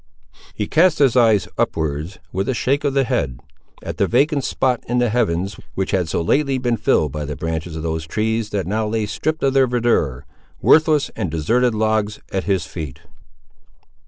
He 0.55 0.65
cast 0.65 0.97
his 0.97 1.15
eye 1.15 1.39
upwards, 1.59 2.17
with 2.31 2.49
a 2.49 2.55
shake 2.55 2.83
of 2.83 2.95
the 2.95 3.03
head, 3.03 3.39
at 3.83 3.97
the 3.97 4.07
vacant 4.07 4.43
spot 4.43 4.83
in 4.87 4.97
the 4.97 5.09
heavens 5.11 5.59
which 5.75 5.91
had 5.91 6.09
so 6.09 6.23
lately 6.23 6.57
been 6.57 6.75
filled 6.75 7.11
by 7.11 7.23
the 7.23 7.35
branches 7.35 7.75
of 7.75 7.83
those 7.83 8.07
trees 8.07 8.49
that 8.49 8.65
now 8.65 8.87
lay 8.87 9.05
stripped 9.05 9.43
of 9.43 9.53
their 9.53 9.67
verdure, 9.67 10.23
worthless 10.59 11.11
and 11.15 11.29
deserted 11.29 11.75
logs, 11.75 12.19
at 12.31 12.45
his 12.45 12.65
feet. 12.65 13.01